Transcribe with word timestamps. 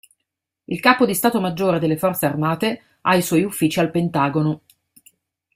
Il 0.65 0.79
capo 0.79 1.05
di 1.05 1.13
stato 1.13 1.39
maggiore 1.39 1.77
delle 1.77 1.95
forze 1.95 2.25
armate 2.25 2.81
ha 3.01 3.13
i 3.13 3.21
suoi 3.21 3.43
uffici 3.43 3.79
al 3.79 3.91
Pentagono. 3.91 4.61